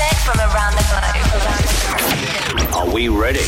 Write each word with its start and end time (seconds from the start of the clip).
music 0.00 0.18
from 0.18 0.38
around 0.38 0.74
the 0.76 0.84
globe. 0.88 2.74
Are 2.74 2.88
we 2.92 3.08
ready? 3.08 3.40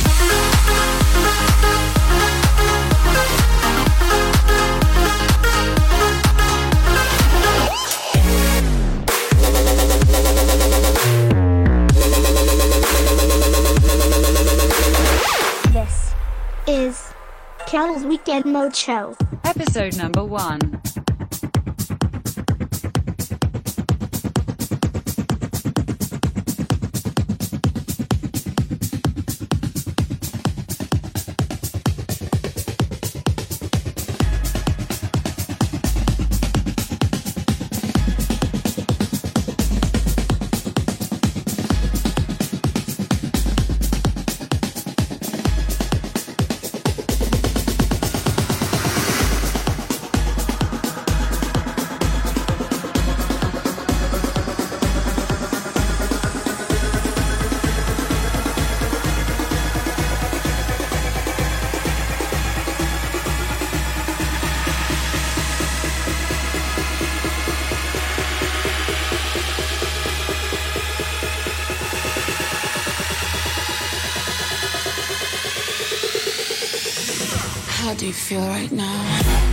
This 15.73 16.14
is 16.66 17.12
Carol's 17.66 18.05
Weekend 18.05 18.45
Mode 18.46 18.77
Show. 18.77 19.16
Episode 19.45 19.96
number 19.96 20.25
one. 20.25 20.80
How 77.83 77.94
do 77.94 78.06
you 78.06 78.12
feel 78.12 78.47
right 78.47 78.70
now? 78.70 79.52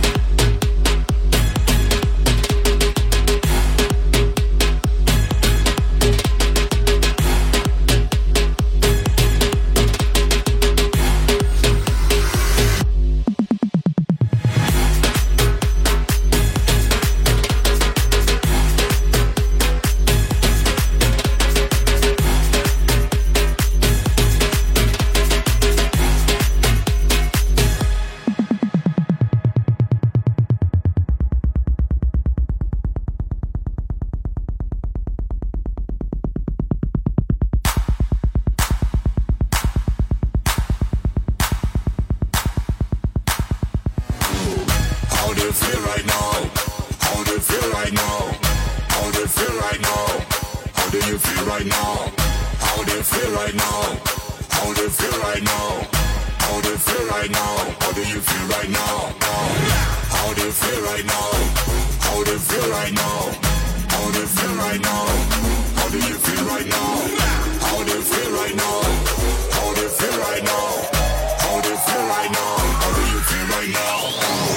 Oh. 74.02 74.49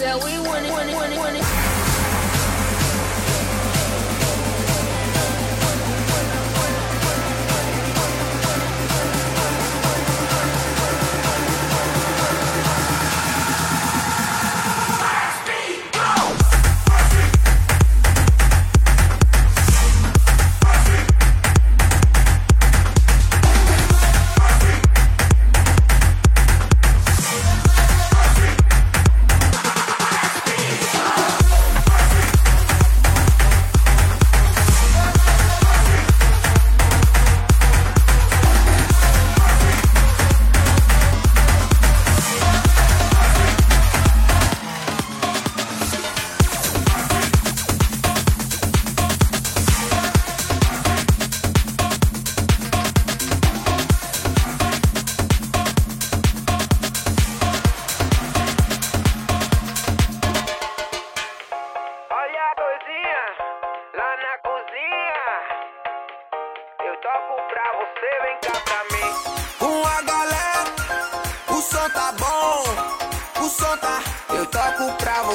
that 0.00 0.16
we 0.24 0.38
want 0.48 0.64
it, 0.64 0.72
want 0.72 0.88
it, 0.88 1.18
want 1.18 1.36
it. 1.36 1.59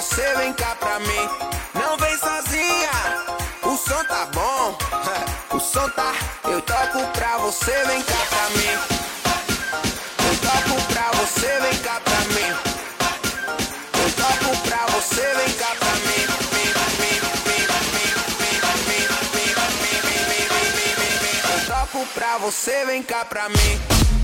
você 0.05 0.35
vem 0.35 0.53
cá 0.53 0.75
pra 0.75 0.99
mim. 0.99 1.29
Não 1.73 1.97
vem 1.97 2.17
sozinha, 2.17 2.91
o 3.63 3.75
som 3.75 4.03
tá 4.05 4.27
bom, 4.33 4.77
o 5.55 5.59
som 5.59 5.89
tá. 5.89 6.13
Eu 6.43 6.61
toco 6.61 7.05
pra 7.11 7.37
você, 7.37 7.71
vem 7.85 8.01
cá 8.03 8.17
pra 8.29 8.49
mim. 8.51 8.77
Eu 10.27 10.35
toco 10.37 10.81
pra 10.93 11.11
você, 11.19 11.59
vem 11.59 11.77
cá 11.79 11.99
pra 12.01 12.19
mim. 12.35 12.49
Eu 14.03 14.11
toco 14.11 14.57
pra 14.67 14.85
você, 14.93 15.33
vem 15.33 15.53
cá 15.53 15.75
pra 15.79 15.95
mim. 15.95 16.25
Eu 21.51 21.65
toco 21.67 22.05
pra 22.13 22.37
você, 22.37 22.85
vem 22.85 23.01
cá 23.01 23.25
pra 23.25 23.49
mim. 23.49 24.14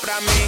para 0.00 0.20
mí. 0.20 0.39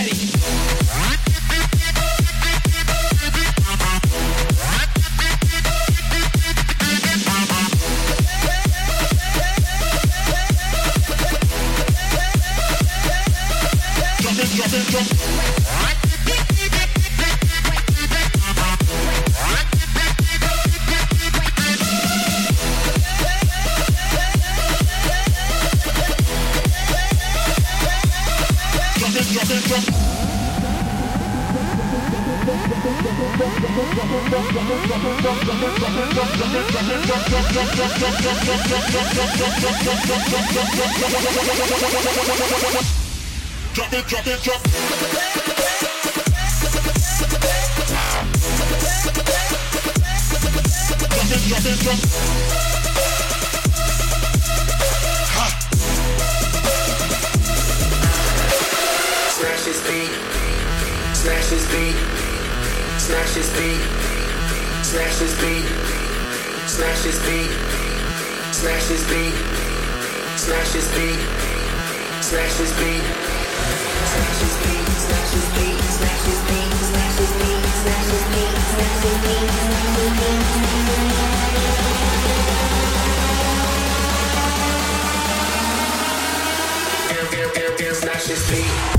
Drop 0.00 0.08
it, 14.72 14.86
drop. 14.90 15.19
Drop 44.10 44.26
it, 44.26 44.42
drop. 44.42 44.62
Drop 50.12 51.26
it, 51.26 51.46
drop 51.48 51.66
it, 51.66 51.80
drop. 51.80 52.10
Smash 61.14 61.50
this 61.50 61.66
beat. 61.70 62.19
Smash 63.10 63.34
this 63.34 63.50
beat. 63.58 63.82
Smash 64.84 65.18
this 65.18 65.34
beat. 65.42 65.66
Smash 66.68 67.02
this 67.02 67.18
beat. 67.26 67.50
Smash 68.54 68.86
this 68.86 69.02
beat. 69.10 69.34
Smash 70.36 70.70
this 70.70 70.86
beat. 70.94 71.18
Smash 72.22 72.54
this 72.54 72.54
beat. 72.54 72.54
Smash 72.54 72.54
this 72.54 72.72
beat. 72.78 73.02
Smash 74.14 74.38
this 74.38 74.54
beat. 74.62 74.86
Smash 75.02 75.30
this 75.34 75.50
beat. 75.58 75.78
Smash 75.90 76.14
this 76.14 76.42
beat. 76.46 76.70
Smash 76.70 77.18
this 77.18 77.32
beat. 77.40 77.66
Smash 77.66 78.06
this 78.06 78.30
beat. 78.30 78.54
Smash 78.62 79.02
this 79.02 79.16
beat. 79.18 79.50
Smash 87.92 88.26
this 88.26 88.50
beat. 88.50 88.89